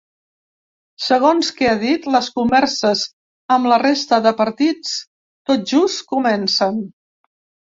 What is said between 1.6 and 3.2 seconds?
ha dit, les converses